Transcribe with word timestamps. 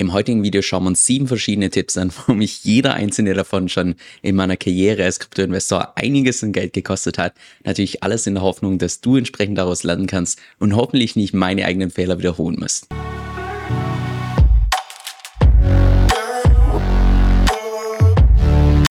Im 0.00 0.12
heutigen 0.12 0.44
Video 0.44 0.62
schauen 0.62 0.84
wir 0.84 0.90
uns 0.90 1.04
sieben 1.06 1.26
verschiedene 1.26 1.70
Tipps 1.70 1.96
an, 1.96 2.12
warum 2.16 2.38
mich 2.38 2.62
jeder 2.62 2.94
einzelne 2.94 3.34
davon 3.34 3.68
schon 3.68 3.96
in 4.22 4.36
meiner 4.36 4.56
Karriere 4.56 5.02
als 5.02 5.18
Kryptoinvestor 5.18 5.94
einiges 5.96 6.44
an 6.44 6.52
Geld 6.52 6.72
gekostet 6.72 7.18
hat. 7.18 7.34
Natürlich 7.64 8.04
alles 8.04 8.24
in 8.28 8.34
der 8.34 8.44
Hoffnung, 8.44 8.78
dass 8.78 9.00
du 9.00 9.16
entsprechend 9.16 9.58
daraus 9.58 9.82
lernen 9.82 10.06
kannst 10.06 10.38
und 10.60 10.76
hoffentlich 10.76 11.16
nicht 11.16 11.34
meine 11.34 11.64
eigenen 11.64 11.90
Fehler 11.90 12.16
wiederholen 12.16 12.60
musst. 12.60 12.86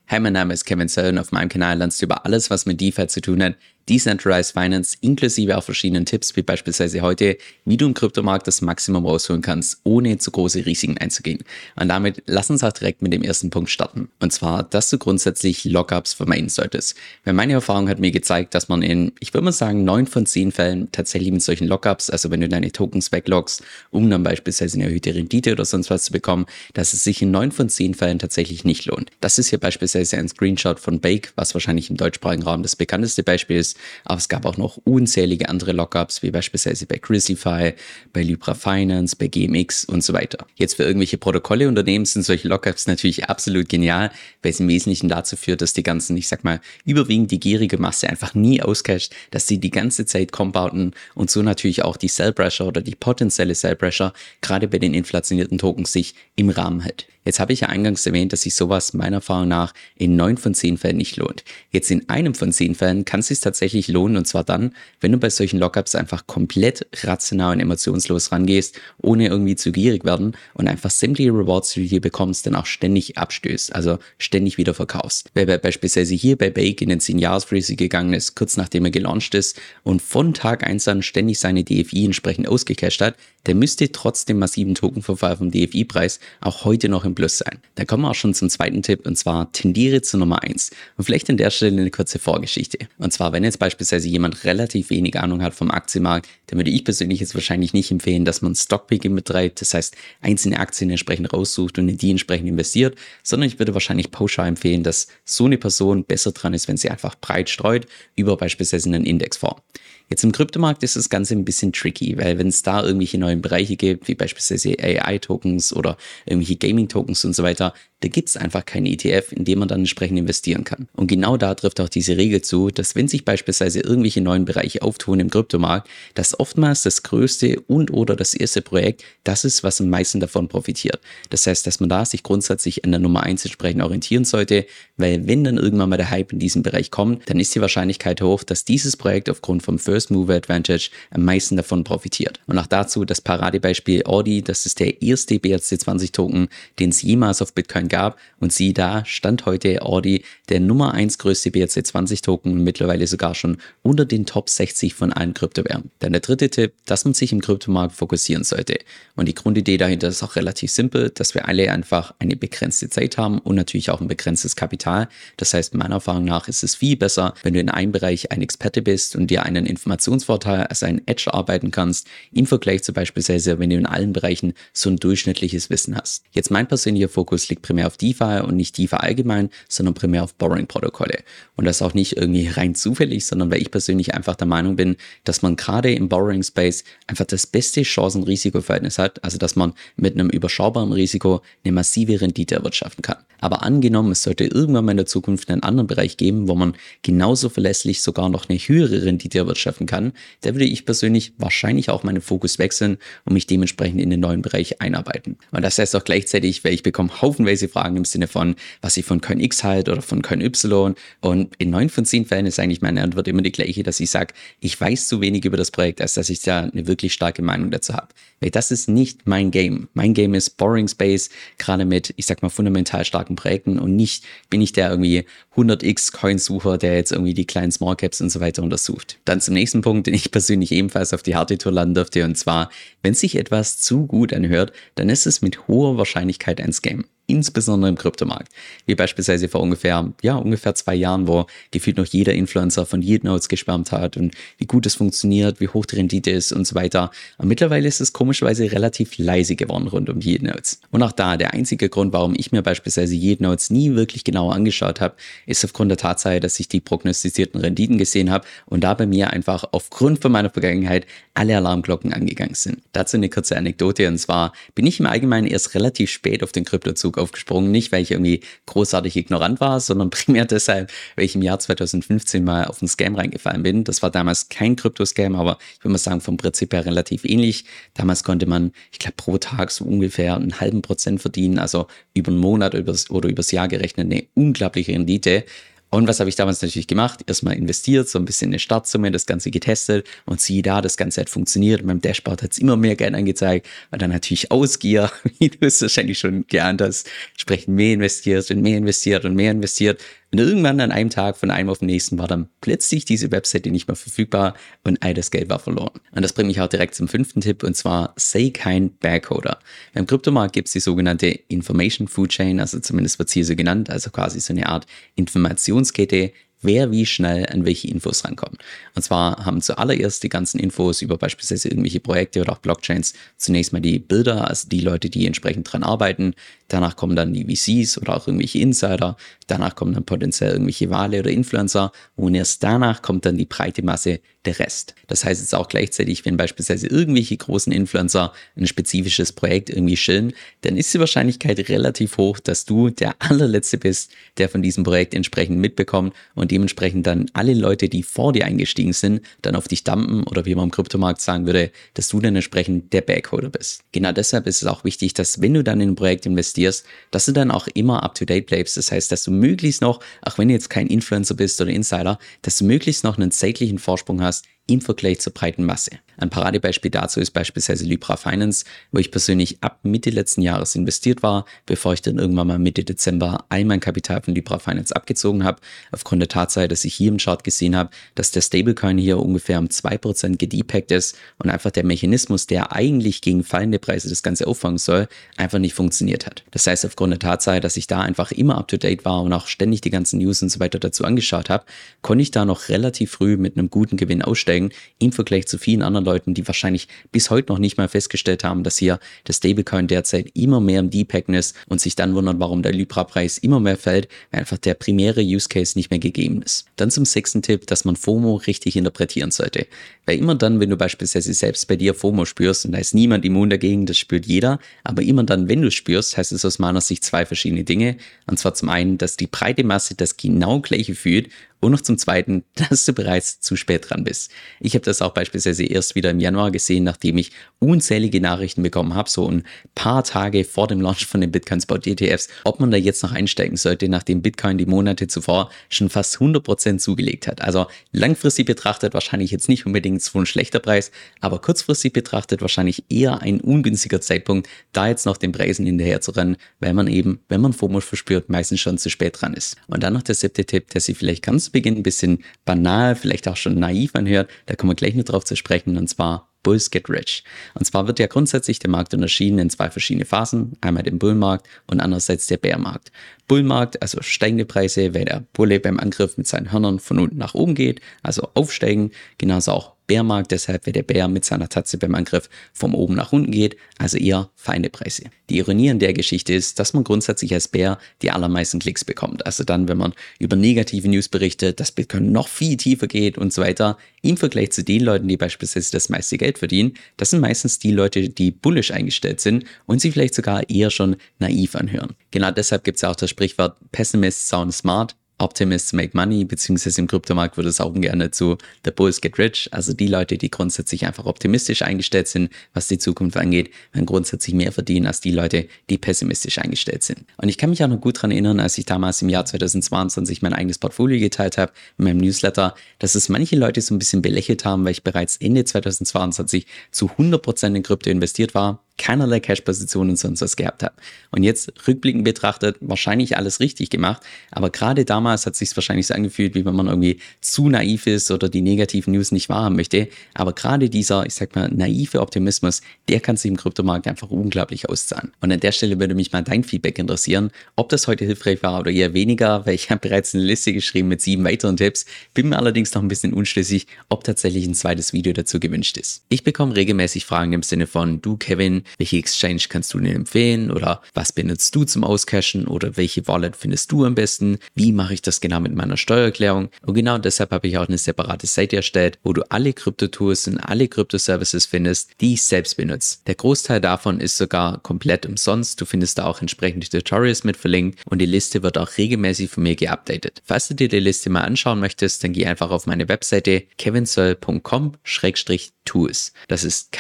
Hi, 0.09 0.19
mein 0.19 0.33
Name 0.33 0.53
ist 0.53 0.65
Kevin 0.65 0.89
Söll 0.89 1.11
und 1.11 1.19
auf 1.19 1.31
meinem 1.31 1.47
Kanal 1.47 1.77
lernst 1.77 2.01
du 2.01 2.05
über 2.05 2.25
alles, 2.25 2.49
was 2.49 2.65
mit 2.65 2.81
DeFi 2.81 3.07
zu 3.07 3.21
tun 3.21 3.41
hat, 3.41 3.55
Decentralized 3.89 4.51
Finance 4.53 4.97
inklusive 5.01 5.57
auch 5.57 5.63
verschiedenen 5.63 6.05
Tipps, 6.05 6.35
wie 6.35 6.41
beispielsweise 6.41 7.01
heute, 7.01 7.37
wie 7.65 7.77
du 7.77 7.85
im 7.85 7.93
Kryptomarkt 7.93 8.47
das 8.47 8.61
Maximum 8.61 9.05
rausholen 9.05 9.41
kannst, 9.41 9.79
ohne 9.83 10.17
zu 10.17 10.31
große 10.31 10.65
Risiken 10.65 10.97
einzugehen. 10.97 11.39
Und 11.79 11.89
damit 11.89 12.23
lass 12.25 12.49
uns 12.49 12.63
auch 12.63 12.73
direkt 12.73 13.01
mit 13.01 13.13
dem 13.13 13.23
ersten 13.23 13.49
Punkt 13.49 13.69
starten. 13.69 14.09
Und 14.19 14.33
zwar, 14.33 14.63
dass 14.63 14.89
du 14.89 14.97
grundsätzlich 14.97 15.63
Lockups 15.63 16.13
vermeiden 16.13 16.49
solltest. 16.49 16.95
Weil 17.23 17.33
meine 17.33 17.53
Erfahrung 17.53 17.87
hat 17.87 17.99
mir 17.99 18.11
gezeigt, 18.11 18.55
dass 18.55 18.67
man 18.67 18.81
in, 18.81 19.13
ich 19.19 19.33
würde 19.33 19.45
mal 19.45 19.51
sagen, 19.51 19.85
neun 19.85 20.07
von 20.07 20.25
zehn 20.25 20.51
Fällen 20.51 20.91
tatsächlich 20.91 21.31
mit 21.31 21.41
solchen 21.41 21.67
Lockups, 21.67 22.09
also 22.09 22.29
wenn 22.29 22.41
du 22.41 22.49
deine 22.49 22.71
Tokens 22.71 23.09
backloggst, 23.09 23.63
um 23.91 24.09
dann 24.09 24.23
beispielsweise 24.23 24.75
eine 24.77 24.85
erhöhte 24.85 25.15
Rendite 25.15 25.53
oder 25.53 25.65
sonst 25.65 25.89
was 25.89 26.03
zu 26.03 26.11
bekommen, 26.11 26.45
dass 26.73 26.93
es 26.93 27.03
sich 27.03 27.21
in 27.21 27.31
neun 27.31 27.51
von 27.51 27.69
zehn 27.69 27.93
Fällen 27.93 28.19
tatsächlich 28.19 28.65
nicht 28.65 28.85
lohnt. 28.85 29.11
Das 29.21 29.39
ist 29.39 29.47
hier 29.47 29.59
beispielsweise 29.59 30.17
ein 30.17 30.27
Screenshot 30.27 30.79
von 30.79 30.99
Bake, 30.99 31.31
was 31.35 31.53
wahrscheinlich 31.53 31.89
im 31.89 31.97
deutschsprachigen 31.97 32.43
Raum 32.43 32.63
das 32.63 32.75
bekannteste 32.75 33.23
Beispiel 33.23 33.57
ist 33.57 33.76
aber 34.05 34.17
es 34.17 34.29
gab 34.29 34.45
auch 34.45 34.57
noch 34.57 34.77
unzählige 34.83 35.49
andere 35.49 35.71
Lockups, 35.71 36.23
wie 36.23 36.31
beispielsweise 36.31 36.85
bei 36.85 36.97
Grizzlyfy, 36.97 37.73
bei 38.13 38.23
Libra 38.23 38.53
Finance, 38.53 39.15
bei 39.15 39.27
GMX 39.27 39.85
und 39.85 40.03
so 40.03 40.13
weiter. 40.13 40.45
Jetzt 40.55 40.75
für 40.75 40.83
irgendwelche 40.83 41.17
Protokolle 41.17 41.67
Unternehmen 41.67 42.05
sind 42.05 42.23
solche 42.23 42.47
Lockups 42.47 42.87
natürlich 42.87 43.25
absolut 43.25 43.69
genial, 43.69 44.11
weil 44.41 44.51
es 44.51 44.59
im 44.59 44.67
Wesentlichen 44.67 45.09
dazu 45.09 45.35
führt, 45.35 45.61
dass 45.61 45.73
die 45.73 45.83
ganzen, 45.83 46.17
ich 46.17 46.27
sag 46.27 46.43
mal, 46.43 46.61
überwiegend 46.85 47.31
die 47.31 47.39
gierige 47.39 47.77
Masse 47.77 48.09
einfach 48.09 48.33
nie 48.33 48.61
auscasht, 48.61 49.13
dass 49.31 49.47
sie 49.47 49.59
die 49.59 49.71
ganze 49.71 50.05
Zeit 50.05 50.31
compouten 50.31 50.93
und 51.15 51.29
so 51.31 51.41
natürlich 51.41 51.83
auch 51.83 51.97
die 51.97 52.07
Sell 52.07 52.33
Pressure 52.33 52.67
oder 52.67 52.81
die 52.81 52.95
potenzielle 52.95 53.55
Sell 53.55 53.75
Pressure 53.75 54.13
gerade 54.41 54.67
bei 54.67 54.79
den 54.79 54.93
inflationierten 54.93 55.57
Tokens 55.57 55.91
sich 55.91 56.15
im 56.35 56.49
Rahmen 56.49 56.81
hält. 56.81 57.07
Jetzt 57.27 57.41
habe 57.41 57.51
ich 57.51 57.59
ja 57.59 57.67
eingangs 57.67 58.05
erwähnt, 58.05 58.31
dass 58.31 58.43
sich 58.43 58.55
sowas 58.55 58.93
meiner 58.93 59.17
Erfahrung 59.17 59.49
nach 59.49 59.73
in 59.97 60.15
neun 60.15 60.37
von 60.37 60.53
zehn 60.53 60.77
Fällen 60.77 60.95
nicht 60.95 61.17
lohnt. 61.17 61.43
Jetzt 61.71 61.91
in 61.91 62.07
einem 62.07 62.33
von 62.33 62.53
zehn 62.53 62.73
Fällen 62.73 63.03
kann 63.03 63.19
es 63.19 63.27
sich 63.27 63.41
tatsächlich 63.41 63.89
lohnen 63.89 64.15
und 64.15 64.25
zwar 64.25 64.45
dann, 64.45 64.73
wenn 65.01 65.11
du 65.11 65.17
bei 65.17 65.29
solchen 65.29 65.59
Lockups 65.59 65.95
einfach 65.95 66.25
komplett 66.25 66.87
rational 67.03 67.55
und 67.55 67.59
emotionslos 67.59 68.31
rangehst, 68.31 68.79
ohne 69.01 69.27
irgendwie 69.27 69.57
zu 69.57 69.73
gierig 69.73 70.05
werden 70.05 70.37
und 70.53 70.69
einfach 70.69 70.89
sämtliche 70.89 71.31
Rewards, 71.31 71.73
die 71.73 71.81
du 71.81 71.87
hier 71.87 71.99
bekommst, 71.99 72.45
dann 72.45 72.55
auch 72.55 72.65
ständig 72.65 73.17
abstößt, 73.17 73.75
also 73.75 73.99
ständig 74.19 74.57
wieder 74.57 74.73
verkaufst. 74.73 75.29
Wer 75.33 75.57
beispielsweise 75.57 76.15
hier 76.15 76.37
bei 76.37 76.49
Bake 76.49 76.81
in 76.81 76.87
den 76.87 77.01
10 77.01 77.19
Jahres 77.19 77.45
gegangen 77.49 78.13
ist, 78.13 78.35
kurz 78.35 78.55
nachdem 78.55 78.85
er 78.85 78.91
gelauncht 78.91 79.35
ist 79.35 79.59
und 79.83 80.01
von 80.01 80.33
Tag 80.33 80.65
1 80.65 80.87
an 80.87 81.01
ständig 81.01 81.39
seine 81.39 81.65
DFI 81.65 82.05
entsprechend 82.05 82.47
ausgecasht 82.47 83.01
hat, 83.01 83.15
der 83.47 83.55
müsste 83.55 83.91
trotz 83.91 84.25
dem 84.25 84.39
massiven 84.39 84.75
Tokenverfall 84.75 85.37
vom 85.37 85.51
DFI-Preis 85.51 86.19
auch 86.41 86.65
heute 86.65 86.89
noch 86.89 87.05
im 87.05 87.15
Plus 87.15 87.37
sein. 87.37 87.59
Da 87.75 87.85
kommen 87.85 88.03
wir 88.03 88.11
auch 88.11 88.15
schon 88.15 88.33
zum 88.33 88.49
zweiten 88.49 88.83
Tipp 88.83 89.07
und 89.07 89.17
zwar 89.17 89.51
tendiere 89.51 90.01
zur 90.01 90.19
Nummer 90.19 90.43
1. 90.43 90.71
Und 90.97 91.05
vielleicht 91.05 91.29
an 91.29 91.37
der 91.37 91.49
Stelle 91.49 91.79
eine 91.81 91.91
kurze 91.91 92.19
Vorgeschichte. 92.19 92.77
Und 92.97 93.13
zwar, 93.13 93.31
wenn 93.31 93.43
jetzt 93.43 93.59
beispielsweise 93.59 94.07
jemand 94.07 94.43
relativ 94.43 94.89
wenig 94.89 95.17
Ahnung 95.17 95.41
hat 95.41 95.55
vom 95.55 95.71
Aktienmarkt, 95.71 96.27
dann 96.47 96.59
würde 96.59 96.71
ich 96.71 96.83
persönlich 96.83 97.19
jetzt 97.19 97.35
wahrscheinlich 97.35 97.73
nicht 97.73 97.89
empfehlen, 97.89 98.25
dass 98.25 98.41
man 98.41 98.53
Stockpicking 98.53 99.15
betreibt, 99.15 99.61
das 99.61 99.73
heißt 99.73 99.95
einzelne 100.21 100.59
Aktien 100.59 100.89
entsprechend 100.89 101.31
raussucht 101.33 101.79
und 101.79 101.87
in 101.87 101.97
die 101.97 102.11
entsprechend 102.11 102.47
investiert, 102.47 102.97
sondern 103.23 103.47
ich 103.47 103.59
würde 103.59 103.73
wahrscheinlich 103.73 104.11
pauschal 104.11 104.47
empfehlen, 104.47 104.83
dass 104.83 105.07
so 105.23 105.45
eine 105.45 105.57
Person 105.57 106.03
besser 106.03 106.33
dran 106.33 106.53
ist, 106.53 106.67
wenn 106.67 106.77
sie 106.77 106.89
einfach 106.89 107.15
breit 107.19 107.49
streut 107.49 107.87
über 108.15 108.35
beispielsweise 108.35 108.89
einen 108.89 109.05
Indexfonds. 109.05 109.61
Jetzt 110.09 110.23
im 110.23 110.31
Kryptomarkt 110.31 110.83
ist 110.83 110.95
das 110.95 111.09
Ganze 111.09 111.35
ein 111.35 111.43
bisschen 111.43 111.73
tricky, 111.73 112.17
weil 112.17 112.37
wenn 112.37 112.47
es 112.47 112.63
da 112.63 112.81
irgendwelche 112.83 113.17
neuen 113.17 113.41
Bereiche 113.41 113.75
gibt, 113.75 114.07
wie 114.07 114.15
beispielsweise 114.15 114.75
AI-Tokens 114.79 115.73
oder 115.73 115.97
irgendwelche 116.25 116.55
Gaming-Tokens 116.55 117.25
und 117.25 117.35
so 117.35 117.43
weiter, 117.43 117.73
da 118.01 118.09
gibt 118.09 118.29
es 118.29 118.37
einfach 118.37 118.63
keinen 118.63 118.85
ETF, 118.85 119.31
in 119.31 119.43
dem 119.43 119.59
man 119.59 119.67
dann 119.67 119.79
entsprechend 119.79 120.19
investieren 120.19 120.63
kann. 120.63 120.87
Und 120.95 121.07
genau 121.07 121.35
da 121.35 121.55
trifft 121.55 121.81
auch 121.81 121.89
diese 121.89 122.15
Regel 122.15 122.43
zu, 122.43 122.69
dass 122.69 122.95
wenn 122.95 123.07
sich 123.07 123.25
beispielsweise 123.25 123.79
irgendwelche 123.79 124.21
neuen 124.21 124.45
Bereiche 124.45 124.83
auftun 124.83 125.19
im 125.19 125.31
Kryptomarkt, 125.31 125.89
dass 126.13 126.39
oftmals 126.39 126.83
das 126.83 127.01
größte 127.01 127.59
und 127.61 127.91
oder 127.91 128.15
das 128.15 128.35
erste 128.35 128.61
Projekt 128.61 129.03
das 129.23 129.45
ist, 129.45 129.63
was 129.63 129.81
am 129.81 129.89
meisten 129.89 130.19
davon 130.19 130.47
profitiert. 130.47 130.99
Das 131.31 131.47
heißt, 131.47 131.65
dass 131.65 131.79
man 131.79 131.89
da 131.89 132.05
sich 132.05 132.21
grundsätzlich 132.21 132.85
an 132.85 132.91
der 132.91 132.99
Nummer 132.99 133.23
eins 133.23 133.43
entsprechend 133.45 133.81
orientieren 133.81 134.25
sollte, 134.25 134.67
weil 134.97 135.27
wenn 135.27 135.43
dann 135.43 135.57
irgendwann 135.57 135.89
mal 135.89 135.97
der 135.97 136.11
Hype 136.11 136.33
in 136.33 136.39
diesem 136.39 136.61
Bereich 136.61 136.91
kommt, 136.91 137.27
dann 137.29 137.39
ist 137.39 137.55
die 137.55 137.61
Wahrscheinlichkeit 137.61 138.21
hoch, 138.21 138.43
dass 138.43 138.63
dieses 138.63 138.95
Projekt 138.95 139.27
aufgrund 139.27 139.63
vom 139.63 139.79
First 139.79 140.11
Mover 140.11 140.35
Advantage 140.35 140.91
am 141.09 141.25
meisten 141.25 141.55
davon 141.55 141.83
profitiert. 141.83 142.39
Und 142.45 142.59
auch 142.59 142.67
dazu 142.67 143.05
das 143.05 143.21
Paradebeispiel 143.21 144.03
Audi, 144.05 144.43
das 144.43 144.67
ist 144.67 144.79
der 144.79 145.01
erste 145.01 145.35
BRC20 145.35 146.11
Token, 146.11 146.47
den 146.79 146.91
es 146.91 147.01
jemals 147.01 147.41
auf 147.41 147.53
Bitcoin 147.53 147.86
gab. 147.87 148.17
Und 148.39 148.53
sieh 148.53 148.73
da, 148.73 149.05
stand 149.05 149.45
heute 149.45 149.81
Audi, 149.81 150.23
der 150.49 150.59
Nummer 150.59 150.93
1 150.93 151.17
größte 151.17 151.49
BRC20 151.49 152.23
Token 152.23 152.53
und 152.53 152.63
mittlerweile 152.63 153.07
sogar 153.07 153.35
schon 153.35 153.57
unter 153.81 154.05
den 154.05 154.25
Top 154.25 154.49
60 154.49 154.93
von 154.93 155.13
allen 155.13 155.33
Kryptowährungen. 155.33 155.91
Dann 155.99 156.11
der 156.11 156.21
dritte 156.21 156.49
Tipp, 156.49 156.73
dass 156.85 157.05
man 157.05 157.13
sich 157.13 157.31
im 157.31 157.41
Kryptomarkt 157.41 157.95
fokussieren 157.95 158.43
sollte. 158.43 158.79
Und 159.15 159.27
die 159.27 159.35
Grundidee 159.35 159.77
dahinter 159.77 160.07
ist 160.07 160.23
auch 160.23 160.35
relativ 160.35 160.71
simpel, 160.71 161.09
dass 161.09 161.33
wir 161.33 161.47
alle 161.47 161.71
einfach 161.71 162.13
eine 162.19 162.35
begrenzte 162.35 162.89
Zeit 162.89 163.17
haben 163.17 163.39
und 163.39 163.55
natürlich 163.55 163.89
auch 163.89 164.01
ein 164.01 164.07
begrenztes 164.07 164.55
Kapital. 164.55 165.07
Das 165.37 165.53
heißt, 165.53 165.73
meiner 165.73 165.95
Erfahrung 165.95 166.25
nach 166.25 166.47
ist 166.47 166.63
es 166.63 166.75
viel 166.75 166.97
besser, 166.97 167.33
wenn 167.43 167.53
du 167.53 167.59
in 167.59 167.69
einem 167.69 167.91
Bereich 167.91 168.31
ein 168.31 168.41
Experte 168.41 168.81
bist 168.81 169.15
und 169.15 169.27
dir 169.27 169.43
einen 169.43 169.65
Informationsvorteil 169.65 170.67
als 170.67 170.83
ein 170.83 171.01
Edge 171.07 171.33
arbeiten 171.33 171.71
kannst, 171.71 172.07
im 172.31 172.45
Vergleich 172.45 172.83
zu 172.83 172.93
beispielsweise, 172.93 173.59
wenn 173.59 173.69
du 173.69 173.75
in 173.77 173.85
allen 173.85 174.13
Bereichen 174.13 174.53
so 174.73 174.89
ein 174.89 174.97
durchschnittliches 174.97 175.69
Wissen 175.69 175.95
hast. 175.95 176.23
Jetzt 176.31 176.51
mein 176.51 176.67
persönlicher 176.67 177.09
Fokus 177.09 177.49
liegt 177.49 177.61
primär 177.61 177.76
primär 177.77 177.87
auf 177.87 177.97
DeFi 177.97 178.41
und 178.43 178.55
nicht 178.55 178.75
DeFi 178.75 178.95
allgemein, 178.95 179.51
sondern 179.69 179.93
primär 179.93 180.23
auf 180.23 180.33
Borrowing-Protokolle. 180.33 181.19
Und 181.55 181.65
das 181.65 181.83
auch 181.83 181.93
nicht 181.93 182.17
irgendwie 182.17 182.47
rein 182.47 182.73
zufällig, 182.73 183.27
sondern 183.27 183.51
weil 183.51 183.61
ich 183.61 183.69
persönlich 183.69 184.15
einfach 184.15 184.35
der 184.35 184.47
Meinung 184.47 184.75
bin, 184.75 184.95
dass 185.25 185.43
man 185.43 185.55
gerade 185.55 185.93
im 185.93 186.09
Borrowing-Space 186.09 186.83
einfach 187.05 187.25
das 187.25 187.45
beste 187.45 187.83
Chancen-Risiko-Verhältnis 187.83 188.97
hat, 188.97 189.23
also 189.23 189.37
dass 189.37 189.55
man 189.55 189.73
mit 189.95 190.15
einem 190.15 190.31
überschaubaren 190.31 190.91
Risiko 190.91 191.41
eine 191.63 191.71
massive 191.71 192.19
Rendite 192.19 192.55
erwirtschaften 192.55 193.03
kann. 193.03 193.17
Aber 193.39 193.63
angenommen, 193.63 194.11
es 194.11 194.23
sollte 194.23 194.45
irgendwann 194.45 194.85
mal 194.85 194.91
in 194.91 194.97
der 194.97 195.05
Zukunft 195.05 195.49
einen 195.49 195.63
anderen 195.63 195.87
Bereich 195.87 196.17
geben, 196.17 196.47
wo 196.47 196.55
man 196.55 196.75
genauso 197.01 197.49
verlässlich 197.49 198.01
sogar 198.01 198.29
noch 198.29 198.49
eine 198.49 198.57
höhere 198.57 199.03
Rendite 199.03 199.39
erwirtschaften 199.39 199.87
kann, 199.87 200.13
da 200.41 200.53
würde 200.53 200.65
ich 200.65 200.85
persönlich 200.85 201.33
wahrscheinlich 201.37 201.89
auch 201.89 202.03
meinen 202.03 202.21
Fokus 202.21 202.59
wechseln 202.59 202.97
und 203.25 203.33
mich 203.33 203.47
dementsprechend 203.47 204.01
in 204.01 204.09
den 204.09 204.19
neuen 204.19 204.41
Bereich 204.41 204.81
einarbeiten. 204.81 205.37
Und 205.51 205.63
das 205.63 205.77
heißt 205.77 205.95
auch 205.95 206.03
gleichzeitig, 206.03 206.63
weil 206.63 206.73
ich 206.73 206.83
bekomme 206.83 207.21
haufenweise 207.21 207.67
Fragen 207.67 207.97
im 207.97 208.05
Sinne 208.05 208.27
von, 208.27 208.55
was 208.81 208.97
ich 208.97 209.05
von 209.05 209.21
Coin 209.21 209.39
X 209.39 209.63
halte 209.63 209.91
oder 209.91 210.01
von 210.01 210.21
Coin 210.21 210.41
Y. 210.41 210.95
Und 211.21 211.55
in 211.57 211.69
neun 211.69 211.89
von 211.89 212.05
zehn 212.05 212.25
Fällen 212.25 212.45
ist 212.45 212.59
eigentlich 212.59 212.81
meine 212.81 213.01
Antwort 213.01 213.27
immer 213.27 213.41
die 213.41 213.51
gleiche, 213.51 213.83
dass 213.83 213.99
ich 213.99 214.09
sage, 214.09 214.33
ich 214.59 214.79
weiß 214.79 215.07
zu 215.07 215.21
wenig 215.21 215.45
über 215.45 215.57
das 215.57 215.71
Projekt, 215.71 216.01
als 216.01 216.15
dass 216.15 216.29
ich 216.29 216.41
da 216.41 216.61
eine 216.61 216.87
wirklich 216.87 217.13
starke 217.13 217.41
Meinung 217.41 217.71
dazu 217.71 217.93
habe. 217.93 218.07
Weil 218.39 218.51
das 218.51 218.71
ist 218.71 218.87
nicht 218.87 219.21
mein 219.25 219.51
Game. 219.51 219.87
Mein 219.93 220.13
Game 220.13 220.33
ist 220.33 220.57
Boring 220.57 220.87
Space, 220.87 221.29
gerade 221.57 221.85
mit, 221.85 222.13
ich 222.17 222.25
sag 222.25 222.41
mal, 222.41 222.49
fundamental 222.49 223.03
starken 223.03 223.35
Projekten 223.37 223.79
und 223.79 223.95
nicht 223.95 224.25
bin 224.49 224.59
ich 224.59 224.73
der 224.73 224.89
irgendwie 224.89 225.23
100x 225.55 226.11
Coinsucher, 226.11 226.77
der 226.77 226.95
jetzt 226.95 227.13
irgendwie 227.13 227.33
die 227.33 227.47
kleinen 227.47 227.71
Small 227.71 227.95
Caps 227.95 228.19
und 228.19 228.29
so 228.29 228.41
weiter 228.41 228.61
untersucht. 228.61 229.19
Dann 229.23 229.39
zum 229.39 229.53
nächsten 229.53 229.81
Punkt, 229.81 230.07
den 230.07 230.13
ich 230.13 230.31
persönlich 230.31 230.73
ebenfalls 230.73 231.13
auf 231.13 231.23
die 231.23 231.35
harte 231.35 231.57
Tour 231.57 231.71
landen 231.71 231.95
dürfte, 231.95 232.25
und 232.25 232.37
zwar, 232.37 232.69
wenn 233.01 233.13
sich 233.13 233.37
etwas 233.37 233.77
zu 233.77 234.05
gut 234.05 234.33
anhört, 234.33 234.73
dann 234.95 235.07
ist 235.07 235.25
es 235.25 235.41
mit 235.41 235.69
hoher 235.69 235.97
Wahrscheinlichkeit 235.97 236.59
ein 236.59 236.73
Scam 236.73 237.05
insbesondere 237.27 237.89
im 237.89 237.97
Kryptomarkt. 237.97 238.51
Wie 238.85 238.95
beispielsweise 238.95 239.49
vor 239.49 239.61
ungefähr, 239.61 240.11
ja, 240.21 240.35
ungefähr 240.35 240.73
zwei 240.75 240.95
Jahren, 240.95 241.27
wo 241.27 241.45
gefühlt 241.71 241.97
noch 241.97 242.05
jeder 242.05 242.33
Influencer 242.33 242.85
von 242.85 243.01
Yield 243.01 243.25
Notes 243.25 243.49
geschwärmt 243.49 243.91
hat 243.91 244.15
und 244.15 244.33
wie 244.57 244.65
gut 244.65 244.85
es 244.85 244.95
funktioniert, 244.95 245.59
wie 245.59 245.67
hoch 245.67 245.85
die 245.85 245.97
Rendite 245.97 246.31
ist 246.31 246.53
und 246.53 246.65
so 246.65 246.75
weiter. 246.75 247.11
Und 247.37 247.49
mittlerweile 247.49 247.87
ist 247.87 247.99
es 247.99 248.13
komischerweise 248.13 248.71
relativ 248.71 249.17
leise 249.17 249.57
geworden 249.57 249.87
rund 249.87 250.09
um 250.09 250.21
Yield 250.21 250.43
Notes. 250.43 250.79
Und 250.89 251.03
auch 251.03 251.11
da, 251.11 251.35
der 251.35 251.53
einzige 251.53 251.89
Grund, 251.89 252.13
warum 252.13 252.33
ich 252.35 252.53
mir 252.53 252.61
beispielsweise 252.61 253.13
Yield 253.13 253.41
Notes 253.41 253.69
nie 253.69 253.93
wirklich 253.93 254.23
genauer 254.23 254.53
angeschaut 254.55 255.01
habe, 255.01 255.15
ist 255.45 255.65
aufgrund 255.65 255.91
der 255.91 255.97
Tatsache, 255.97 256.39
dass 256.39 256.59
ich 256.61 256.69
die 256.69 256.79
prognostizierten 256.79 257.59
Renditen 257.59 257.97
gesehen 257.97 258.31
habe 258.31 258.47
und 258.65 258.85
da 258.85 258.93
bei 258.93 259.05
mir 259.05 259.31
einfach 259.31 259.65
aufgrund 259.73 260.21
von 260.21 260.31
meiner 260.31 260.49
Vergangenheit 260.49 261.05
alle 261.33 261.57
Alarmglocken 261.57 262.13
angegangen 262.13 262.55
sind. 262.55 262.81
Dazu 262.93 263.17
eine 263.17 263.29
kurze 263.29 263.57
Anekdote 263.57 264.07
und 264.07 264.17
zwar 264.17 264.53
bin 264.75 264.85
ich 264.85 265.01
im 265.01 265.05
Allgemeinen 265.07 265.47
erst 265.47 265.75
relativ 265.75 266.09
spät 266.09 266.41
auf 266.41 266.53
den 266.53 266.63
Kryptozug 266.63 267.16
Aufgesprungen. 267.17 267.71
Nicht, 267.71 267.91
weil 267.91 268.01
ich 268.01 268.11
irgendwie 268.11 268.41
großartig 268.65 269.15
ignorant 269.15 269.59
war, 269.59 269.79
sondern 269.79 270.09
primär 270.11 270.45
deshalb, 270.45 270.91
weil 271.15 271.25
ich 271.25 271.35
im 271.35 271.41
Jahr 271.41 271.59
2015 271.59 272.43
mal 272.43 272.65
auf 272.65 272.81
einen 272.81 272.89
Scam 272.89 273.15
reingefallen 273.15 273.63
bin. 273.63 273.83
Das 273.83 274.01
war 274.01 274.11
damals 274.11 274.49
kein 274.49 274.75
Krypto-Scam, 274.75 275.35
aber 275.35 275.57
ich 275.73 275.83
würde 275.83 275.93
mal 275.93 275.97
sagen, 275.97 276.21
vom 276.21 276.37
Prinzip 276.37 276.73
her 276.73 276.85
relativ 276.85 277.25
ähnlich. 277.25 277.65
Damals 277.93 278.23
konnte 278.23 278.45
man, 278.45 278.71
ich 278.91 278.99
glaube, 278.99 279.15
pro 279.17 279.37
Tag 279.37 279.71
so 279.71 279.85
ungefähr 279.85 280.35
einen 280.35 280.59
halben 280.59 280.81
Prozent 280.81 281.21
verdienen, 281.21 281.59
also 281.59 281.87
über 282.13 282.31
einen 282.31 282.39
Monat 282.39 282.75
oder 282.75 283.29
übers 283.29 283.51
Jahr 283.51 283.67
gerechnet 283.67 284.11
eine 284.11 284.25
unglaubliche 284.35 284.93
Rendite. 284.93 285.45
Und 285.89 286.07
was 286.07 286.19
habe 286.19 286.29
ich 286.29 286.35
damals 286.35 286.61
natürlich 286.61 286.87
gemacht? 286.87 287.21
Erstmal 287.27 287.55
investiert, 287.55 288.09
so 288.09 288.19
ein 288.19 288.25
bisschen 288.25 288.49
eine 288.49 288.59
Startsumme, 288.59 289.09
das 289.09 289.25
Ganze 289.25 289.51
getestet 289.51 290.05
und 290.25 290.41
siehe 290.41 290.61
da, 290.61 290.81
das 290.81 290.97
Ganze 290.97 291.21
hat 291.21 291.29
funktioniert. 291.29 291.83
Meinem 291.83 292.01
Dashboard 292.01 292.43
hat 292.43 292.51
es 292.51 292.57
immer 292.57 292.75
mehr 292.75 292.95
Geld 292.97 293.15
angezeigt, 293.15 293.67
weil 293.89 293.99
dann 293.99 294.11
natürlich 294.11 294.51
Ausgier, 294.51 295.09
wie 295.39 295.49
du 295.49 295.65
es 295.65 295.81
wahrscheinlich 295.81 296.19
schon 296.19 296.45
geahnt 296.47 296.81
hast, 296.81 297.09
entsprechend 297.31 297.75
mehr 297.75 297.93
investiert 297.93 298.51
und 298.51 298.61
mehr 298.61 298.77
investiert 298.77 299.23
und 299.23 299.35
mehr 299.35 299.51
investiert. 299.51 300.01
Und 300.31 300.39
irgendwann 300.39 300.81
an 300.81 300.91
einem 300.91 301.09
Tag 301.09 301.37
von 301.37 301.51
einem 301.51 301.69
auf 301.69 301.79
den 301.79 301.85
nächsten 301.85 302.17
war 302.17 302.27
dann 302.27 302.49
plötzlich 302.59 303.05
diese 303.05 303.31
Webseite 303.31 303.71
nicht 303.71 303.87
mehr 303.87 303.95
verfügbar 303.95 304.55
und 304.83 305.01
all 305.01 305.13
das 305.13 305.31
Geld 305.31 305.49
war 305.49 305.59
verloren. 305.59 306.01
Und 306.11 306.21
das 306.21 306.33
bringt 306.33 306.47
mich 306.47 306.59
auch 306.59 306.67
direkt 306.67 306.95
zum 306.95 307.07
fünften 307.07 307.39
Tipp 307.39 307.63
und 307.63 307.75
zwar 307.75 308.13
say 308.17 308.51
kein 308.51 308.91
Backcoder. 308.97 309.59
Beim 309.93 310.05
Kryptomarkt 310.05 310.53
gibt 310.53 310.67
es 310.67 310.73
die 310.73 310.81
sogenannte 310.81 311.27
Information 311.27 312.09
Food 312.09 312.29
Chain, 312.29 312.59
also 312.59 312.79
zumindest 312.79 313.19
wird 313.19 313.29
sie 313.29 313.39
hier 313.39 313.45
so 313.45 313.55
genannt, 313.55 313.89
also 313.89 314.09
quasi 314.09 314.41
so 314.41 314.51
eine 314.51 314.67
Art 314.67 314.85
Informationskette, 315.15 316.33
wer 316.61 316.91
wie 316.91 317.05
schnell 317.05 317.45
an 317.47 317.65
welche 317.65 317.87
Infos 317.87 318.25
rankommt. 318.25 318.57
Und 318.95 319.01
zwar 319.01 319.45
haben 319.45 319.61
zuallererst 319.61 320.23
die 320.23 320.29
ganzen 320.29 320.59
Infos 320.59 321.01
über 321.01 321.17
beispielsweise 321.17 321.69
irgendwelche 321.69 321.99
Projekte 321.99 322.41
oder 322.41 322.53
auch 322.53 322.59
Blockchains 322.59 323.13
zunächst 323.37 323.73
mal 323.73 323.79
die 323.79 323.99
Bilder, 323.99 324.47
also 324.47 324.67
die 324.67 324.81
Leute, 324.81 325.09
die 325.09 325.27
entsprechend 325.27 325.71
dran 325.71 325.83
arbeiten. 325.83 326.33
Danach 326.67 326.95
kommen 326.95 327.15
dann 327.15 327.33
die 327.33 327.45
VCs 327.45 327.97
oder 327.97 328.17
auch 328.17 328.27
irgendwelche 328.27 328.59
Insider. 328.59 329.15
Danach 329.47 329.75
kommen 329.75 329.93
dann 329.93 330.05
potenziell 330.05 330.51
irgendwelche 330.51 330.89
Wale 330.89 331.19
oder 331.19 331.31
Influencer. 331.31 331.91
Und 332.15 332.35
erst 332.35 332.63
danach 332.63 333.01
kommt 333.01 333.25
dann 333.25 333.37
die 333.37 333.45
breite 333.45 333.83
Masse 333.83 334.19
der 334.47 334.59
Rest. 334.59 334.95
Das 335.07 335.23
heißt 335.23 335.41
jetzt 335.41 335.55
auch 335.55 335.67
gleichzeitig, 335.67 336.25
wenn 336.25 336.37
beispielsweise 336.37 336.87
irgendwelche 336.87 337.37
großen 337.37 337.71
Influencer 337.71 338.33
ein 338.55 338.65
spezifisches 338.65 339.31
Projekt 339.33 339.69
irgendwie 339.69 339.97
schillen, 339.97 340.33
dann 340.61 340.77
ist 340.77 340.93
die 340.93 340.99
Wahrscheinlichkeit 340.99 341.69
relativ 341.69 342.17
hoch, 342.17 342.39
dass 342.39 342.65
du 342.65 342.89
der 342.89 343.15
allerletzte 343.19 343.77
bist, 343.77 344.11
der 344.37 344.49
von 344.49 344.61
diesem 344.61 344.83
Projekt 344.83 345.13
entsprechend 345.13 345.59
mitbekommt 345.59 346.13
und 346.33 346.51
dementsprechend 346.57 347.05
dann 347.05 347.27
alle 347.33 347.53
Leute, 347.53 347.87
die 347.87 348.01
vor 348.01 348.33
dir 348.33 348.45
eingestiegen 348.45 348.91
sind, 348.91 349.21
dann 349.43 349.55
auf 349.55 349.67
dich 349.67 349.83
dampen 349.83 350.23
oder 350.23 350.45
wie 350.45 350.55
man 350.55 350.65
im 350.65 350.71
Kryptomarkt 350.71 351.21
sagen 351.21 351.45
würde, 351.45 351.71
dass 351.93 352.09
du 352.09 352.19
dann 352.19 352.35
entsprechend 352.35 352.93
der 352.93 353.01
Backholder 353.01 353.51
bist. 353.51 353.83
Genau 353.91 354.11
deshalb 354.11 354.47
ist 354.47 354.63
es 354.63 354.67
auch 354.67 354.83
wichtig, 354.83 355.13
dass 355.13 355.39
wenn 355.39 355.53
du 355.53 355.63
dann 355.63 355.79
in 355.79 355.89
ein 355.89 355.95
Projekt 355.95 356.25
investierst, 356.25 356.83
dass 357.11 357.25
du 357.25 357.31
dann 357.31 357.51
auch 357.51 357.67
immer 357.67 358.01
up 358.01 358.15
to 358.15 358.25
date 358.25 358.47
bleibst. 358.47 358.75
Das 358.75 358.91
heißt, 358.91 359.11
dass 359.11 359.23
du 359.23 359.29
möglichst 359.29 359.83
noch, 359.83 359.99
auch 360.23 360.39
wenn 360.39 360.47
du 360.47 360.55
jetzt 360.55 360.71
kein 360.71 360.87
Influencer 360.87 361.35
bist 361.35 361.61
oder 361.61 361.69
Insider, 361.69 362.17
dass 362.41 362.57
du 362.57 362.65
möglichst 362.65 363.03
noch 363.03 363.17
einen 363.17 363.29
zeitlichen 363.29 363.77
Vorsprung 363.77 364.21
hast 364.23 364.45
im 364.67 364.81
Vergleich 364.81 365.19
zur 365.19 365.33
breiten 365.33 365.63
Masse. 365.63 365.91
Ein 366.17 366.31
Paradebeispiel 366.31 366.89
dazu 366.89 367.19
ist 367.19 367.31
beispielsweise 367.31 367.85
Libra 367.85 368.17
Finance, 368.17 368.65
wo 368.91 368.99
ich 368.99 369.11
persönlich 369.11 369.57
ab 369.61 369.79
Mitte 369.83 370.09
letzten 370.09 370.41
Jahres 370.41 370.73
investiert 370.75 371.21
war, 371.21 371.45
bevor 371.67 371.93
ich 371.93 372.01
dann 372.01 372.17
irgendwann 372.17 372.47
mal 372.47 372.57
Mitte 372.57 372.83
Dezember 372.83 373.45
all 373.49 373.65
mein 373.65 373.79
Kapital 373.79 374.21
von 374.23 374.33
Libra 374.33 374.57
Finance 374.57 374.95
abgezogen 374.95 375.43
habe, 375.43 375.61
aufgrund 375.91 376.21
der 376.21 376.29
Tatsache, 376.29 376.67
dass 376.67 376.85
ich 376.85 376.95
hier 376.95 377.09
im 377.09 377.17
Chart 377.17 377.43
gesehen 377.43 377.75
habe, 377.75 377.91
dass 378.15 378.31
der 378.31 378.41
Stablecoin 378.41 378.97
hier 378.97 379.19
ungefähr 379.19 379.59
um 379.59 379.67
2% 379.67 380.37
gedepackt 380.37 380.91
ist 380.91 381.15
und 381.37 381.51
einfach 381.51 381.69
der 381.69 381.85
Mechanismus, 381.85 382.47
der 382.47 382.73
eigentlich 382.73 383.21
gegen 383.21 383.43
fallende 383.43 383.77
Preise 383.77 384.09
das 384.09 384.23
Ganze 384.23 384.47
auffangen 384.47 384.79
soll, 384.79 385.07
einfach 385.37 385.59
nicht 385.59 385.75
funktioniert 385.75 386.25
hat. 386.25 386.43
Das 386.49 386.65
heißt, 386.65 386.83
aufgrund 386.85 387.11
der 387.11 387.19
Tatsache, 387.19 387.59
dass 387.59 387.77
ich 387.77 387.85
da 387.85 388.01
einfach 388.01 388.31
immer 388.31 388.57
up 388.57 388.67
to 388.67 388.77
date 388.77 389.05
war 389.05 389.21
und 389.21 389.33
auch 389.33 389.45
ständig 389.45 389.81
die 389.81 389.91
ganzen 389.91 390.17
News 390.17 390.41
und 390.41 390.49
so 390.49 390.59
weiter 390.59 390.79
dazu 390.79 391.05
angeschaut 391.05 391.51
habe, 391.51 391.65
konnte 392.01 392.23
ich 392.23 392.31
da 392.31 392.43
noch 392.43 392.69
relativ 392.69 393.11
früh 393.11 393.37
mit 393.37 393.55
einem 393.55 393.69
guten 393.69 393.97
Gewinn 393.97 394.23
aussteigen 394.23 394.56
im 394.99 395.11
Vergleich 395.11 395.47
zu 395.47 395.57
vielen 395.57 395.81
anderen 395.81 396.05
Leuten, 396.05 396.33
die 396.33 396.47
wahrscheinlich 396.47 396.87
bis 397.11 397.29
heute 397.29 397.51
noch 397.51 397.59
nicht 397.59 397.77
mal 397.77 397.87
festgestellt 397.87 398.43
haben, 398.43 398.63
dass 398.63 398.77
hier 398.77 398.99
der 399.27 399.33
Stablecoin 399.33 399.87
derzeit 399.87 400.31
immer 400.33 400.59
mehr 400.59 400.79
im 400.79 400.89
Depacken 400.89 401.33
ist 401.33 401.55
und 401.67 401.81
sich 401.81 401.95
dann 401.95 402.15
wundern, 402.15 402.39
warum 402.39 402.63
der 402.63 402.73
Libra-Preis 402.73 403.37
immer 403.37 403.59
mehr 403.59 403.77
fällt, 403.77 404.07
weil 404.31 404.41
einfach 404.41 404.57
der 404.57 404.73
primäre 404.73 405.21
Use 405.21 405.47
Case 405.47 405.77
nicht 405.77 405.91
mehr 405.91 405.99
gegeben 405.99 406.41
ist. 406.41 406.65
Dann 406.75 406.91
zum 406.91 407.05
sechsten 407.05 407.41
Tipp, 407.41 407.67
dass 407.67 407.85
man 407.85 407.95
FOMO 407.95 408.35
richtig 408.35 408.75
interpretieren 408.75 409.31
sollte. 409.31 409.67
Weil 410.05 410.19
immer 410.19 410.35
dann, 410.35 410.59
wenn 410.59 410.69
du 410.69 410.77
beispielsweise 410.77 411.33
selbst 411.33 411.67
bei 411.67 411.75
dir 411.75 411.93
FOMO 411.93 412.25
spürst, 412.25 412.65
und 412.65 412.71
da 412.71 412.77
ist 412.77 412.93
niemand 412.93 413.25
immun 413.25 413.49
dagegen, 413.49 413.85
das 413.85 413.97
spürt 413.97 414.25
jeder, 414.25 414.59
aber 414.83 415.01
immer 415.01 415.23
dann, 415.23 415.49
wenn 415.49 415.61
du 415.61 415.71
spürst, 415.71 416.17
heißt 416.17 416.31
es 416.31 416.45
aus 416.45 416.59
meiner 416.59 416.81
Sicht 416.81 417.03
zwei 417.03 417.25
verschiedene 417.25 417.63
Dinge. 417.63 417.97
Und 418.25 418.39
zwar 418.39 418.53
zum 418.53 418.69
einen, 418.69 418.97
dass 418.97 419.17
die 419.17 419.27
breite 419.27 419.63
Masse 419.63 419.95
das 419.95 420.17
genau 420.17 420.61
gleiche 420.61 420.95
fühlt 420.95 421.29
und 421.59 421.71
noch 421.71 421.81
zum 421.81 421.97
Zweiten, 421.97 422.43
dass 422.55 422.85
du 422.85 422.93
bereits 422.93 423.39
zu 423.39 423.55
spät 423.55 423.89
dran 423.89 424.03
bist. 424.03 424.31
Ich 424.59 424.73
habe 424.73 424.85
das 424.85 425.01
auch 425.01 425.13
beispielsweise 425.13 425.63
erst 425.63 425.95
wieder 425.95 426.11
im 426.11 426.19
Januar 426.19 426.51
gesehen, 426.51 426.83
nachdem 426.83 427.17
ich 427.17 427.31
unzählige 427.59 428.21
Nachrichten 428.21 428.63
bekommen 428.63 428.95
habe, 428.95 429.09
so 429.09 429.29
ein 429.29 429.43
paar 429.75 430.03
Tage 430.03 430.43
vor 430.43 430.67
dem 430.67 430.81
Launch 430.81 431.05
von 431.05 431.21
den 431.21 431.31
Bitcoin 431.31 431.61
Spot 431.61 431.77
ETFs, 431.77 432.29
ob 432.43 432.59
man 432.59 432.71
da 432.71 432.77
jetzt 432.77 433.03
noch 433.03 433.11
einsteigen 433.11 433.57
sollte, 433.57 433.89
nachdem 433.89 434.21
Bitcoin 434.21 434.57
die 434.57 434.65
Monate 434.65 435.07
zuvor 435.07 435.49
schon 435.69 435.89
fast 435.89 436.17
100% 436.17 436.77
zugelegt 436.77 437.27
hat. 437.27 437.41
Also 437.41 437.67
langfristig 437.91 438.45
betrachtet 438.45 438.93
wahrscheinlich 438.93 439.31
jetzt 439.31 439.49
nicht 439.49 439.65
unbedingt 439.65 440.01
so 440.01 440.19
ein 440.19 440.25
schlechter 440.25 440.59
Preis, 440.59 440.91
aber 441.21 441.39
kurzfristig 441.39 441.93
betrachtet 441.93 442.41
wahrscheinlich 442.41 442.83
eher 442.89 443.21
ein 443.21 443.41
ungünstiger 443.41 444.01
Zeitpunkt, 444.01 444.47
da 444.73 444.87
jetzt 444.87 445.05
noch 445.05 445.17
den 445.17 445.31
Preisen 445.31 445.65
hinterher 445.65 446.01
zu 446.01 446.11
rennen, 446.11 446.37
weil 446.59 446.73
man 446.73 446.87
eben, 446.87 447.19
wenn 447.29 447.41
man 447.41 447.53
FOMO 447.53 447.79
verspürt, 447.79 448.29
meistens 448.29 448.59
schon 448.59 448.77
zu 448.77 448.89
spät 448.89 449.21
dran 449.21 449.33
ist. 449.33 449.57
Und 449.67 449.83
dann 449.83 449.93
noch 449.93 450.03
der 450.03 450.15
siebte 450.15 450.45
Tipp, 450.45 450.69
der 450.69 450.81
sich 450.81 450.97
vielleicht 450.97 451.23
ganz 451.23 451.46
zu 451.47 451.51
Beginn 451.51 451.75
ein 451.75 451.83
bisschen 451.83 452.23
banal, 452.45 452.95
vielleicht 452.95 453.27
auch 453.27 453.37
schon 453.37 453.59
naiv 453.59 453.95
anhört, 453.95 454.29
da 454.45 454.55
kommen 454.55 454.71
wir 454.71 454.75
gleich 454.75 454.95
noch 454.95 455.03
drauf 455.03 455.25
zu 455.25 455.35
sprechen, 455.35 455.77
und 455.77 455.87
zwar 455.87 456.29
Bulls 456.43 456.71
Get 456.71 456.89
Rich. 456.89 457.23
Und 457.55 457.65
zwar 457.65 457.87
wird 457.87 457.99
ja 457.99 458.07
grundsätzlich 458.07 458.59
der 458.59 458.69
Markt 458.69 458.93
unterschieden 458.93 459.39
in 459.39 459.49
zwei 459.49 459.69
verschiedene 459.69 460.05
Phasen. 460.05 460.53
Einmal 460.61 460.83
den 460.83 460.97
Bullmarkt 460.97 461.45
und 461.65 461.81
andererseits 461.81 462.27
der 462.27 462.37
Bärmarkt. 462.37 462.91
Bullmarkt, 463.27 463.81
also 463.81 464.01
steigende 464.01 464.45
Preise, 464.45 464.93
weil 464.93 465.03
der 465.03 465.25
Bulle 465.33 465.59
beim 465.59 465.77
Angriff 465.77 466.17
mit 466.17 466.27
seinen 466.27 466.51
Hörnern 466.51 466.79
von 466.79 466.99
unten 466.99 467.17
nach 467.17 467.33
oben 467.33 467.53
geht, 467.53 467.81
also 468.01 468.29
aufsteigen. 468.33 468.91
Genauso 469.17 469.51
auch 469.51 469.76
Bärmarkt, 469.87 470.31
deshalb 470.31 470.65
wenn 470.65 470.73
der 470.73 470.83
Bär 470.83 471.07
mit 471.07 471.25
seiner 471.25 471.49
Tatze 471.49 471.77
beim 471.77 471.95
Angriff 471.95 472.29
vom 472.53 472.75
oben 472.75 472.95
nach 472.95 473.13
unten 473.13 473.31
geht, 473.31 473.55
also 473.77 473.97
eher 473.97 474.29
feine 474.35 474.69
Preise. 474.69 475.03
Die 475.29 475.37
Ironie 475.37 475.71
an 475.71 475.79
der 475.79 475.93
Geschichte 475.93 476.33
ist, 476.33 476.59
dass 476.59 476.73
man 476.73 476.83
grundsätzlich 476.83 477.33
als 477.33 477.47
Bär 477.47 477.79
die 478.01 478.11
allermeisten 478.11 478.59
Klicks 478.59 478.85
bekommt. 478.85 479.25
Also 479.25 479.43
dann, 479.43 479.67
wenn 479.67 479.77
man 479.77 479.93
über 480.19 480.35
negative 480.35 480.87
News 480.87 481.09
berichtet, 481.09 481.59
dass 481.59 481.71
Bitcoin 481.71 482.11
noch 482.11 482.27
viel 482.27 482.57
tiefer 482.57 482.87
geht 482.87 483.17
und 483.17 483.33
so 483.33 483.41
weiter, 483.41 483.77
im 484.01 484.17
Vergleich 484.17 484.51
zu 484.51 484.63
den 484.63 484.83
Leuten, 484.83 485.07
die 485.07 485.17
beispielsweise 485.17 485.71
das 485.71 485.89
meiste 485.89 486.17
Geld 486.17 486.37
verdienen, 486.37 486.73
das 486.97 487.09
sind 487.09 487.21
meistens 487.21 487.59
die 487.59 487.71
Leute, 487.71 488.09
die 488.09 488.31
bullish 488.31 488.71
eingestellt 488.71 489.21
sind 489.21 489.45
und 489.65 489.81
sie 489.81 489.91
vielleicht 489.91 490.15
sogar 490.15 490.49
eher 490.49 490.69
schon 490.69 490.97
naiv 491.19 491.55
anhören. 491.55 491.95
Genau 492.11 492.31
deshalb 492.31 492.63
gibt 492.63 492.77
es 492.77 492.83
auch 492.83 492.95
das 492.95 493.09
Sprichwort 493.09 493.57
Pessimists 493.71 494.29
sound 494.29 494.53
smart, 494.53 494.95
Optimists 495.19 495.73
make 495.73 495.95
money, 495.95 496.25
beziehungsweise 496.25 496.79
im 496.79 496.87
Kryptomarkt 496.87 497.37
wird 497.37 497.47
es 497.47 497.59
auch 497.59 497.73
gerne 497.73 498.11
zu 498.11 498.37
The 498.63 498.71
Bulls 498.71 499.01
get 499.01 499.17
rich. 499.17 499.49
Also 499.51 499.73
die 499.73 499.87
Leute, 499.87 500.17
die 500.17 500.29
grundsätzlich 500.29 500.85
einfach 500.85 501.05
optimistisch 501.05 501.63
eingestellt 501.63 502.07
sind, 502.07 502.31
was 502.53 502.67
die 502.67 502.77
Zukunft 502.77 503.17
angeht, 503.17 503.51
werden 503.73 503.85
grundsätzlich 503.85 504.35
mehr 504.35 504.51
verdienen 504.51 504.85
als 504.85 505.01
die 505.01 505.11
Leute, 505.11 505.47
die 505.69 505.77
pessimistisch 505.77 506.37
eingestellt 506.37 506.83
sind. 506.83 507.05
Und 507.17 507.29
ich 507.29 507.37
kann 507.37 507.49
mich 507.49 507.63
auch 507.63 507.67
noch 507.67 507.81
gut 507.81 507.97
daran 507.97 508.11
erinnern, 508.11 508.39
als 508.39 508.57
ich 508.57 508.65
damals 508.65 509.01
im 509.01 509.09
Jahr 509.09 509.25
2022 509.25 510.21
mein 510.21 510.33
eigenes 510.33 510.59
Portfolio 510.59 510.99
geteilt 510.99 511.37
habe, 511.37 511.51
in 511.77 511.85
meinem 511.85 511.97
Newsletter, 511.97 512.55
dass 512.79 512.95
es 512.95 513.09
manche 513.09 513.35
Leute 513.35 513.61
so 513.61 513.73
ein 513.73 513.79
bisschen 513.79 514.01
belächelt 514.01 514.45
haben, 514.45 514.65
weil 514.65 514.71
ich 514.71 514.83
bereits 514.83 515.17
Ende 515.17 515.45
2022 515.45 516.45
zu 516.71 516.87
100% 516.87 517.55
in 517.55 517.63
Krypto 517.63 517.89
investiert 517.89 518.35
war 518.35 518.63
keinerlei 518.77 519.19
Cash-Positionen 519.19 519.91
und 519.91 519.97
sonst 519.97 520.21
was 520.21 520.35
gehabt 520.35 520.63
habe. 520.63 520.75
Und 521.11 521.23
jetzt 521.23 521.51
rückblickend 521.67 522.03
betrachtet, 522.03 522.57
wahrscheinlich 522.61 523.17
alles 523.17 523.39
richtig 523.39 523.69
gemacht, 523.69 524.03
aber 524.31 524.49
gerade 524.49 524.85
damals 524.85 525.25
hat 525.25 525.33
es 525.33 525.39
sich 525.39 525.55
wahrscheinlich 525.55 525.87
so 525.87 525.93
angefühlt, 525.93 526.35
wie 526.35 526.45
wenn 526.45 526.55
man 526.55 526.67
irgendwie 526.67 526.99
zu 527.21 527.49
naiv 527.49 527.87
ist 527.87 528.11
oder 528.11 528.29
die 528.29 528.41
negativen 528.41 528.93
News 528.93 529.11
nicht 529.11 529.29
wahrhaben 529.29 529.55
möchte. 529.55 529.87
Aber 530.13 530.33
gerade 530.33 530.69
dieser, 530.69 531.05
ich 531.05 531.13
sag 531.13 531.35
mal, 531.35 531.49
naive 531.49 532.01
Optimismus, 532.01 532.61
der 532.87 532.99
kann 532.99 533.17
sich 533.17 533.29
im 533.29 533.37
Kryptomarkt 533.37 533.87
einfach 533.87 534.09
unglaublich 534.09 534.69
auszahlen. 534.69 535.11
Und 535.21 535.31
an 535.31 535.39
der 535.39 535.51
Stelle 535.51 535.79
würde 535.79 535.95
mich 535.95 536.11
mal 536.11 536.23
dein 536.23 536.43
Feedback 536.43 536.79
interessieren, 536.79 537.31
ob 537.55 537.69
das 537.69 537.87
heute 537.87 538.05
hilfreich 538.05 538.43
war 538.43 538.59
oder 538.59 538.71
eher 538.71 538.93
weniger, 538.93 539.45
weil 539.45 539.55
ich 539.55 539.69
habe 539.69 539.87
bereits 539.87 540.13
eine 540.13 540.23
Liste 540.23 540.53
geschrieben 540.53 540.87
mit 540.87 541.01
sieben 541.01 541.23
weiteren 541.23 541.57
Tipps, 541.57 541.85
bin 542.13 542.29
mir 542.29 542.37
allerdings 542.37 542.73
noch 542.73 542.81
ein 542.81 542.87
bisschen 542.87 543.13
unschlüssig, 543.13 543.67
ob 543.89 544.03
tatsächlich 544.03 544.45
ein 544.45 544.53
zweites 544.53 544.93
Video 544.93 545.13
dazu 545.13 545.39
gewünscht 545.39 545.77
ist. 545.77 546.03
Ich 546.09 546.23
bekomme 546.23 546.55
regelmäßig 546.55 547.05
Fragen 547.05 547.33
im 547.33 547.43
Sinne 547.43 547.67
von, 547.67 548.01
du 548.01 548.17
Kevin, 548.17 548.63
welche 548.77 548.97
Exchange 548.97 549.43
kannst 549.49 549.73
du 549.73 549.79
denn 549.79 549.95
empfehlen 549.95 550.51
oder 550.51 550.81
was 550.93 551.11
benutzt 551.11 551.55
du 551.55 551.63
zum 551.63 551.83
Auscashen 551.83 552.47
oder 552.47 552.77
welche 552.77 553.07
Wallet 553.07 553.35
findest 553.35 553.71
du 553.71 553.85
am 553.85 553.95
besten, 553.95 554.39
wie 554.55 554.71
mache 554.71 554.93
ich 554.93 555.01
das 555.01 555.21
genau 555.21 555.39
mit 555.39 555.55
meiner 555.55 555.77
Steuererklärung 555.77 556.49
und 556.65 556.73
genau 556.73 556.97
deshalb 556.97 557.31
habe 557.31 557.47
ich 557.47 557.57
auch 557.57 557.67
eine 557.67 557.77
separate 557.77 558.27
Seite 558.27 558.57
erstellt, 558.57 558.99
wo 559.03 559.13
du 559.13 559.23
alle 559.29 559.53
Krypto-Tools 559.53 560.27
und 560.27 560.39
alle 560.39 560.67
Krypto-Services 560.67 561.45
findest, 561.45 561.91
die 562.01 562.13
ich 562.13 562.23
selbst 562.23 562.57
benutze. 562.57 562.97
Der 563.07 563.15
Großteil 563.15 563.61
davon 563.61 563.99
ist 563.99 564.17
sogar 564.17 564.59
komplett 564.59 565.05
umsonst, 565.05 565.61
du 565.61 565.65
findest 565.65 565.97
da 565.97 566.05
auch 566.05 566.21
entsprechende 566.21 566.67
Tutorials 566.67 567.23
mit 567.23 567.37
verlinkt 567.37 567.79
und 567.89 567.99
die 567.99 568.05
Liste 568.05 568.43
wird 568.43 568.57
auch 568.57 568.77
regelmäßig 568.77 569.29
von 569.29 569.43
mir 569.43 569.55
geupdatet. 569.55 570.21
Falls 570.25 570.47
du 570.47 570.55
dir 570.55 570.67
die 570.67 570.79
Liste 570.79 571.09
mal 571.09 571.21
anschauen 571.21 571.59
möchtest, 571.59 572.03
dann 572.03 572.13
geh 572.13 572.25
einfach 572.25 572.51
auf 572.51 572.67
meine 572.67 572.89
Webseite 572.89 573.43
kevinsoll.com-tools. 573.57 576.13
Das 576.27 576.43
ist 576.43 576.71